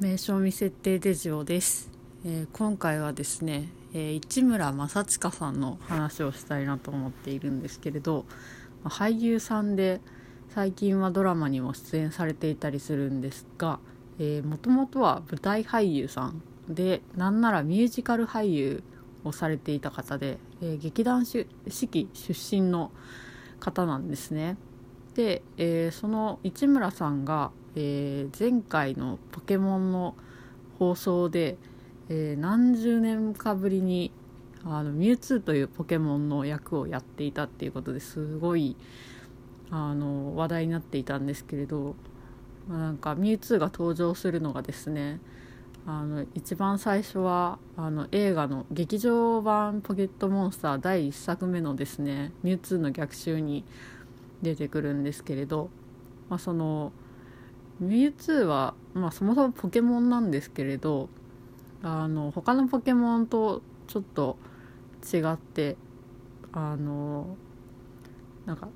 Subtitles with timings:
[0.00, 1.90] 名称未設定デジオです、
[2.24, 8.24] えー、今回はですね、えー、市村正親さんの話をしたいなと思っているんですけれど
[8.82, 10.00] 俳優さんで
[10.54, 13.78] 最近はドラマにも出演されていたりするんですが
[14.44, 18.82] もともとは舞台俳優さんでなんならミュージカル俳優
[19.24, 21.46] をされていた方で、えー、劇団四
[21.88, 22.90] 季出身の
[23.58, 24.56] 方なんですね。
[25.20, 30.16] で、えー、その市村さんがえー、前回のポケモンの
[30.78, 31.56] 放送で、
[32.08, 34.10] えー、何十年かぶりに
[34.64, 38.76] あのミュウツーというポケモンの役をやっていたっていうことですごい
[39.70, 41.94] あの話題になっていたんですけれど、
[42.68, 45.20] まあ、なんかミュウツーが登場するのがですね
[45.86, 53.64] あの一番最初はあの映画の劇場版「ポケットモンスター」第1作目のですねミュウツーの逆襲に
[54.42, 55.70] 出てくるんですけれど、
[56.28, 56.92] まあ、その
[57.78, 61.08] ミュウツーは、まあ、そもそもポケモンなんですけれど
[61.82, 64.36] あの他のポケモンとちょっと
[65.02, 65.76] 違って
[66.52, 67.36] あの
[68.44, 68.68] なんか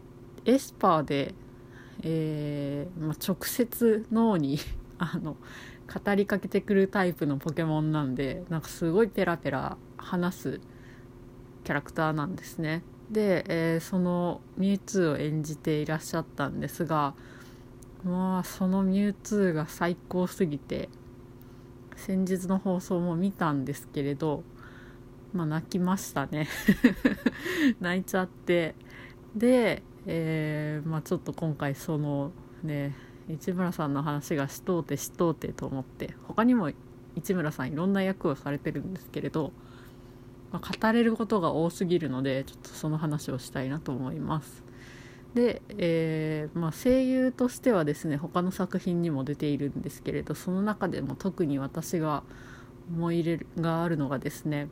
[0.46, 1.34] エスパーで、
[2.02, 4.58] えーまあ、直接脳に
[4.98, 5.36] あの
[6.02, 10.60] 語りかけてくるタイプのポケモンなんでなんかすごいペラペラ話す
[11.64, 12.82] キャラクターなんですね。
[13.10, 17.14] で、えー、そのミュウツーを演じていらっしゃったんですが
[18.04, 20.88] まあそのミュウツーが最高すぎて
[21.96, 24.42] 先日の放送も見たんですけれど
[25.34, 26.48] まあ泣きましたね。
[27.80, 28.76] 泣いちゃって。
[29.34, 32.30] で、えー、まあちょっと今回その
[32.62, 32.94] ね
[33.28, 36.70] 市村さんの話がしとうてしとうてと思って他にも
[37.16, 39.52] 市村さんいろんな役をされてるんですけれど、
[40.54, 44.62] まあ、語れることが多すぎるのでちょっとその話をしたいなと思います。
[45.34, 52.22] で、えー、まあ、声優としてはですね他の作品にも出ているんですけれどその中でも特に私が
[52.88, 54.68] 思い入れがあるのがですね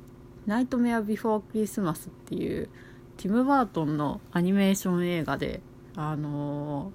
[0.46, 2.70] 「ナイトメア・ビフォー・クリスマス」っていう
[3.18, 5.60] ティム・バートンのアニメーション映画で、
[5.96, 6.92] あの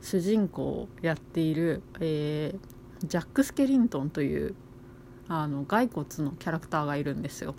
[0.00, 4.56] ー、主人公をやっている、えー、ジャック・スケリントンという
[5.28, 7.54] あの骸骨のキャラクターがいるんですよ。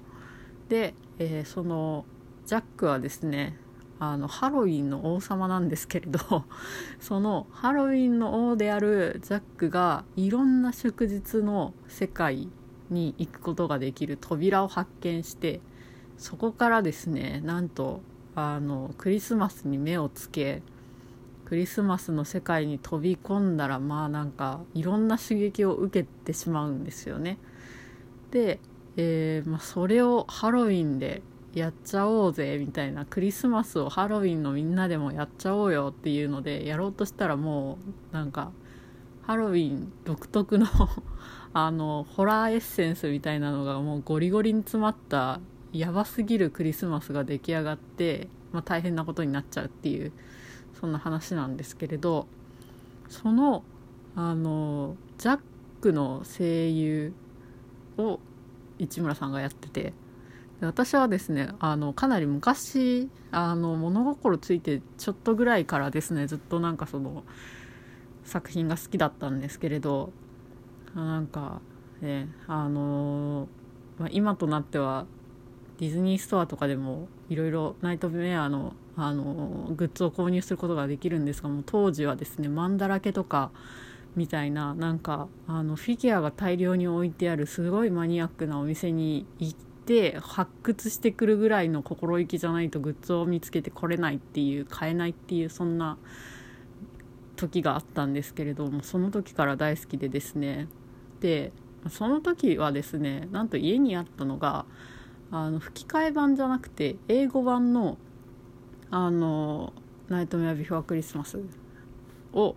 [0.70, 2.06] で、えー、その
[2.46, 3.58] ジャックはですね
[4.00, 6.20] あのハロウィンの王様なんですけれど
[7.00, 12.48] そのハロウィンの王であるジャックがいろんな祝日の世界
[12.90, 15.62] に行くことができる扉を発見して
[16.18, 18.02] そこからですねなんと
[18.36, 20.62] あのクリスマスに目をつけ
[21.46, 27.38] クリスマスの世界に飛び込んだらまあなんかいろんな刺激を受けてしまうんですよね。
[28.32, 28.60] で、
[28.96, 31.22] えーまあ、それをハロウィンで
[31.54, 37.78] やっちゃおうぜみたいなクリスマスをハロウィンのみんなでもやっちゃおうよっていうのでやろうとしたらも
[38.12, 38.52] うなんか
[39.24, 40.68] ハロウィン独特の
[41.54, 45.40] あのホラーエッセンスみたいなのがもうゴリゴリに詰まった
[45.74, 50.12] やばすぎるクリスマスが出来上がって、まあ、大変なことになっちゃうっていう
[50.80, 52.28] そんな話なんですけれど
[53.10, 53.64] その
[54.16, 55.40] あのジャッ
[55.82, 57.14] クの声優
[57.98, 58.20] を
[58.80, 59.94] 市村さんがやってて
[60.62, 67.24] 私はですねあのかなり昔あの物心ついてちょっとぐらいからですねずっとなんかその
[68.24, 70.12] 作品が好きだったんですけれど
[70.96, 71.62] なんか
[72.02, 73.48] ねあの、
[74.00, 75.06] まあ、今となっては
[75.80, 83.52] ディズニーストアとかでもいろいろナイトメアのあのグッズを購入することができるんですがもう当時はですねマンだらけとか
[84.18, 89.54] みたいななんかあのフィギュアが大量に置いてあるすごいマニアックなお店に行っ
[89.86, 95.98] て発掘してくるぐらいの心意気じゃないとグッズを見つけてこれないっていう買えないっていうそんな
[97.36, 100.68] 時があったんですけれどもその時から大好きでですね。
[101.22, 101.54] で
[101.90, 104.66] その時はですねなんと家にあったのが
[105.30, 107.98] あの吹き替え版じゃなくて英語版の
[108.90, 109.74] あの
[110.10, 111.40] 「ナイトメアビフォークリスマス」
[112.34, 112.56] を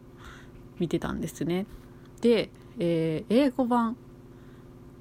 [0.81, 1.67] 見てたんですね。
[2.21, 3.97] で、えー、英語版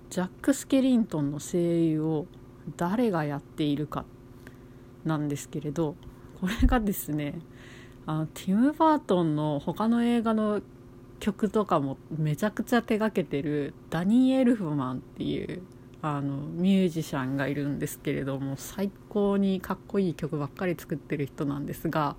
[0.09, 2.27] ジャック・スケリントンの声優を
[2.77, 4.05] 誰がやっているか
[5.05, 5.95] なんですけれど
[6.39, 7.39] これがですね
[8.05, 10.61] あのティム・バートンの他の映画の
[11.19, 15.61] 曲とかもめちゃくちゃ手がけてるダニー・エルフマンっていう
[16.01, 22.15] あのミュージシャンがいるんですけれども最高にかっこいい曲ばっかり作ってる人なんですが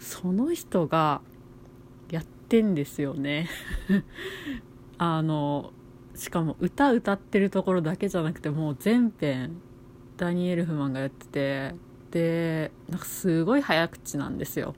[0.00, 1.20] その人が
[2.44, 3.48] ってんですよね。
[4.98, 5.72] あの
[6.14, 9.56] しかも歌歌ってるところだけじゃなくてもう全編
[10.16, 11.74] ダニエル・フマンがやってて
[12.10, 14.74] でなんかすごい早口なんですよ。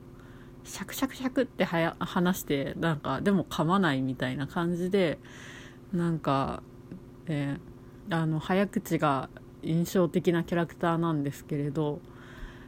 [0.63, 5.19] シャクシャクシャクってはや話してなんかでも噛まないみたいな感じで
[5.93, 6.61] なんか、
[7.27, 9.29] えー、あの早口が
[9.61, 12.01] 印象的なキャラクターなんですけれど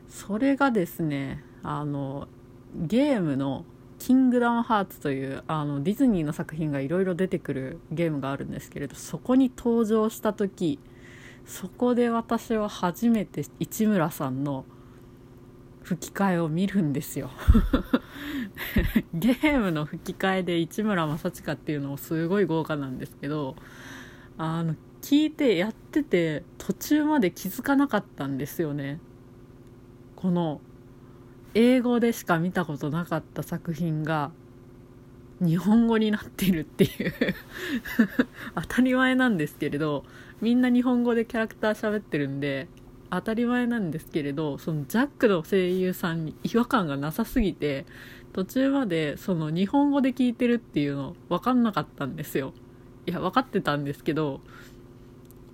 [0.07, 2.29] それがですねあの
[2.75, 3.65] ゲームの
[3.99, 10.79] 「キングダムハーツ」というあのディズニーの作品がいろいろ出てくるゲームがあるんですけれどそこに登場した時
[11.45, 14.65] そこで私は初めて市村さんの
[15.83, 17.31] 吹き替えを見るんですよ。
[19.13, 23.55] ゲームの吹き替えで市村正親っていうのもすごい豪華なんですけど
[24.37, 28.99] あの聞いてやってて途中まで気づかなかったんですよね。
[30.15, 30.61] この
[31.53, 34.31] 英語でしか見たことなかった作品が
[35.41, 37.13] 日本語になってるっていう。
[38.55, 40.03] 当たり前なんですけれど
[40.41, 42.67] みんな日本語でキャラクター喋ってるんで
[43.09, 47.85] 当たり前なんですけれどそのジャックの声優さんに違和感がなさすぎて
[48.33, 52.53] 途中までその日本語で聞いてるっていうの分かんなかったんですよ。
[53.07, 54.41] いや分かってたんですけど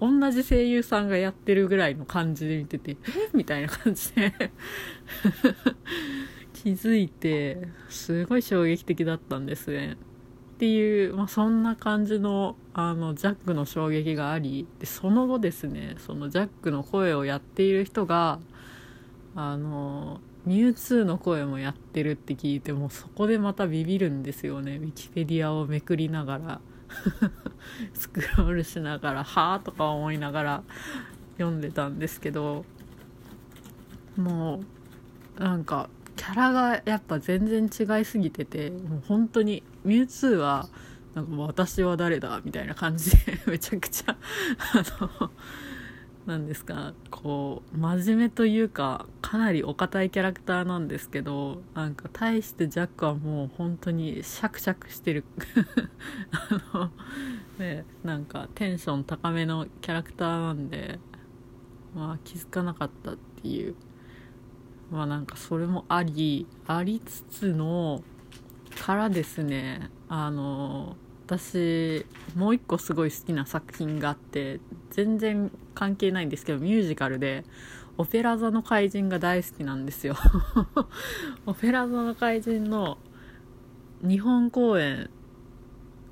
[0.10, 2.98] 同じ声優さんがやってるぐらいの感じで見てて
[3.34, 4.34] みたいな感じで。
[6.54, 9.98] 気づいてすごい衝撃的だったんですね。
[10.56, 18.40] っていう、まあ、そんな感じのあのジャックの衝撃がありでその後ですねそのジャックの声をやっている人が
[19.36, 24.78] あのミュウツーの声もやってるって聞いてもそこでまたビビるんですよね。
[24.78, 26.62] ウィキペディアをめくりながら。
[27.94, 30.64] スクロールしながら「はあ」とか思いながら
[31.38, 32.66] 読んでたんですけど
[34.18, 34.64] も
[35.38, 40.68] うなんかキャラがやっぱ全然違いすぎててもう本当にミュウツーは
[41.14, 44.16] なんかもう私は誰だみたいな感じでめちゃくちゃ
[44.74, 45.32] あの
[46.26, 55.24] なんですかこう真面目というかかなりお堅いキャラクターなんですけどなんか対してジャックはもう本当にシャクシャクしてる。
[56.32, 56.92] あの
[57.60, 61.00] ねなんかテンション高めのキャラクターなんで
[61.94, 63.76] まあ気づかなかったっていう。
[64.92, 68.04] まあなんかそれもありありつつの
[68.84, 70.96] からですねあの
[71.26, 72.06] 私
[72.36, 74.60] もう一個すごい好きな作品があって
[74.92, 77.44] 全然関係ないんですけどミュージカルで
[77.98, 80.16] 「オペラ座の怪人」が大好きなんですよ。
[81.48, 83.00] オペラ座の怪人の
[84.02, 85.10] 日本公演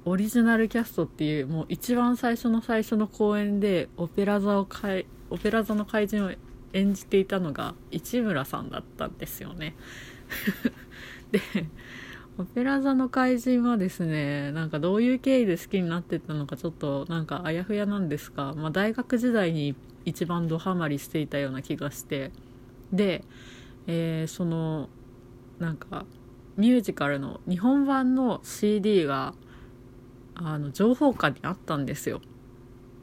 [0.05, 6.31] オリジナルキャストっていうもう一番最初の最初の公演でオペラ座をかいオペラ座の怪人を
[6.73, 9.75] 演じていたのが市村さんだったんですよね。
[11.31, 11.39] で
[12.37, 19.75] オペラ座の怪人はですねなんかどういう経緯で好きになってったのかちょっとなんかあやふやなんですが、まあ、大学時代に
[20.05, 22.31] 一番ドハマりしていたような気がして
[22.91, 23.23] で、
[23.87, 24.89] えー、その
[25.59, 26.05] なんか
[26.57, 29.33] ミュージカルの日本版の CD が
[30.35, 32.21] あの情報館にあったんですよ。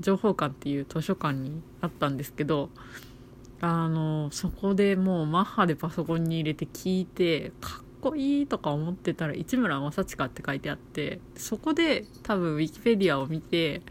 [0.00, 2.70] 情報館っていう図書館にあったんですけど
[3.60, 13.82] あのそこでもうマッハでパソコンに入れて聞いてかっこいいとか思ってたら市村正親って書いてあってそこで多分ウィキペディアを見て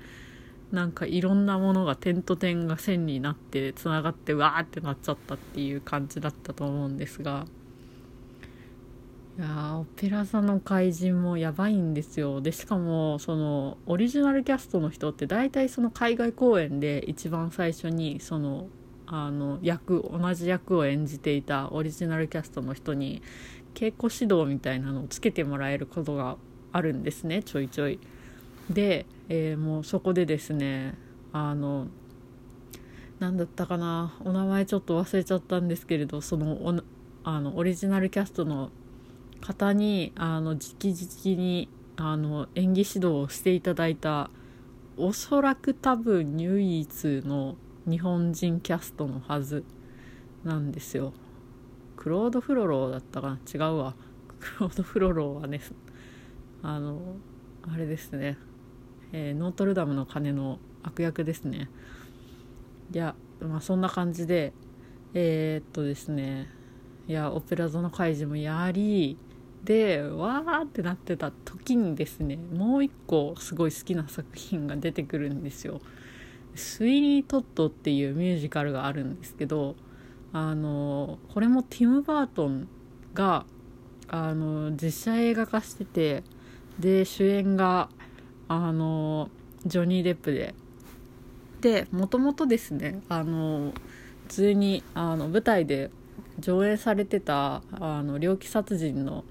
[0.71, 7.45] なんかいろんなものが点と点が線になってつながってわーってなっちゃったっていう感じだったと思うんですが
[9.37, 12.41] いやオペラ座の怪人もやばいんですよ。
[12.41, 18.67] でしかもそのオリジナルキャストの人って大体その海外公演で一番最初にその
[19.11, 23.23] あの役同じ役を演じていたオリジナルキャストの人に
[23.73, 26.37] 稽古指導みたいなのをつけてもらえることが
[26.71, 27.99] あるんですねちょいちょい。
[28.69, 30.93] で、えー、もうそこでですね
[31.33, 31.87] あの
[33.17, 36.81] 何だったかなお名前ちょっと忘れちゃったんですけれどその
[37.23, 38.69] あのオリジナルキャストの
[39.41, 44.29] 方にあの直々にあの演技指導をしていただいた
[44.97, 47.55] おそらく多分唯一の
[47.89, 49.63] 日本人キャストのはず
[50.43, 51.13] なんですよ。
[51.97, 53.39] クロード・フロローだったかな？
[53.53, 53.95] 違うわ。
[54.39, 55.59] クロード・フロローはね
[56.61, 57.15] あの
[57.63, 58.37] あれですね、
[59.11, 61.69] えー、ノートルダムの鐘の悪役ですね。
[62.93, 64.53] いやまあそんな感じで
[65.13, 66.47] えー、っとですね。
[67.07, 69.17] いやオペラ座の怪獣もやり
[69.63, 75.81] でわーってなってた時にですねもう一個すごい好きな作品が出てくるんですよ
[76.59, 79.75] 「スイニー・トット」っていうミュージカルがあるんですけど
[80.31, 82.67] あのこれもティム・バートン
[83.13, 83.45] が
[84.07, 86.23] あの実写映画化してて
[86.79, 87.89] で主演が
[88.47, 89.29] あの
[89.65, 90.53] ジョニー・デップで。
[91.61, 93.73] でもともとですねあの
[94.27, 95.91] 普通にあの舞台で
[96.39, 99.25] 上映されてたあの猟奇殺人の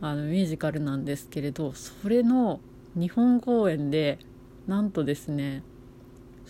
[0.00, 2.60] あのミュージカルなんですけれどそれの
[2.94, 4.18] 日本公演で
[4.66, 5.62] なんとですね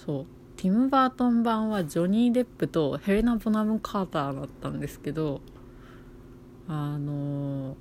[0.05, 0.27] そう。
[0.61, 5.41] ティム・バートン版はジョニー・デップとヘレナ・ボナム・カーターだったんですけど
[6.69, 7.79] あの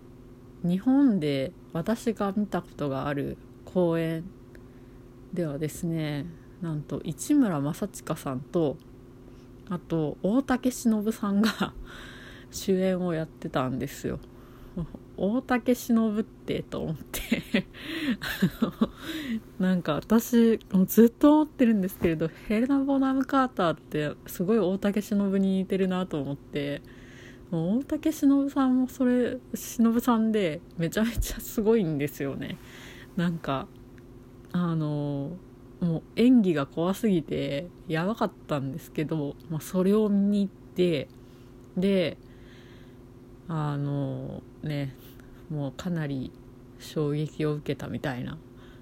[0.64, 4.24] 日本で私が見たことがある公演
[5.34, 6.26] ではですね
[6.62, 8.78] なんと市村正親さんと
[9.70, 11.74] あと大竹しのぶさんが
[12.50, 14.20] 主演をやってたんですよ。
[15.22, 17.66] 大竹しのぶってと思って。
[19.60, 26.82] なんか私もうずっと思ってるんですけれどヘレナ・ボナム・カーターってすごい大竹しのぶに似てるなと思って。
[27.52, 32.58] もう大竹しのぶさんもそれしのぶさんでめちゃめちゃすごいんですよね。
[33.16, 33.68] なんか
[34.52, 35.32] あの
[35.82, 41.08] もう演技が怖すぎてやばかったんですけど、まあ、それを見に行って
[41.78, 42.18] で
[43.48, 44.96] あのね
[45.50, 46.32] もうかなり
[46.80, 48.38] 衝撃を受けたみたいな。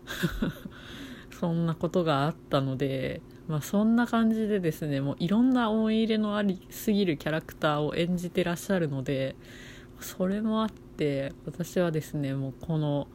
[1.39, 9.35] そんなことがあったので、まあ、そんな感じでですねもういろんな思い入れのありすぎるキャラクターを演じてらっしゃるので
[9.99, 13.07] それもあって私はですねもうこの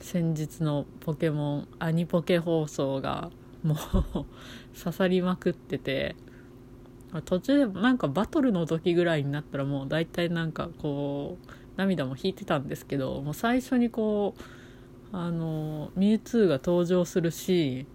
[0.00, 3.30] 先日のポケモンアニポケ放送が
[3.62, 6.16] もう刺さりまくってて
[7.24, 14.42] 途中でなんかバトルの時ぐらいになったらもう大体なんかこう涙も引いてたんですけどもう最初にこう
[15.16, 17.86] あのミュウツーが登場するし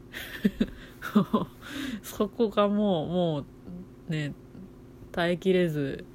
[2.01, 4.33] そこがもうもうね
[5.11, 6.05] 耐えきれず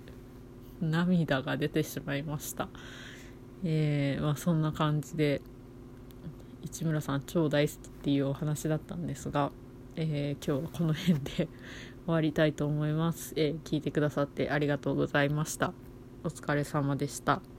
[0.81, 2.69] 涙が出てしまいました。
[3.65, 5.41] えー、まあそんな感じで
[6.65, 9.53] 市村さん超大好きっていうお話だったんですが、
[9.97, 11.49] えー、今日はこの辺で
[12.05, 15.73] 終わりたいと思います、えー、聞いてくださってありがとうございました。
[16.25, 17.54] お疲れ様でした。